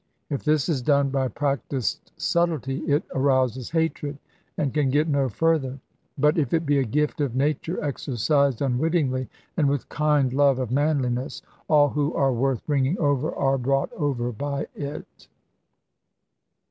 If 0.31 0.41
this 0.43 0.67
is 0.67 0.81
done 0.81 1.11
by 1.11 1.27
practised 1.27 2.11
subtlety, 2.17 2.79
it 2.91 3.03
arouses 3.13 3.69
hatred, 3.69 4.17
and 4.57 4.73
can 4.73 4.89
get 4.89 5.07
no 5.07 5.29
further. 5.29 5.77
But 6.17 6.39
if 6.39 6.55
it 6.55 6.65
be 6.65 6.79
a 6.79 6.83
gift 6.83 7.21
of 7.21 7.35
nature 7.35 7.79
exercised 7.83 8.63
unwittingly, 8.63 9.27
and 9.57 9.69
with 9.69 9.89
kind 9.89 10.33
love 10.33 10.57
of 10.57 10.71
manliness, 10.71 11.43
all 11.67 11.89
who 11.89 12.15
are 12.15 12.33
worth 12.33 12.65
bringing 12.65 12.97
over 12.97 13.31
are 13.35 13.59
brought 13.59 13.93
over 13.93 14.31
by 14.31 14.65
it. 14.73 15.27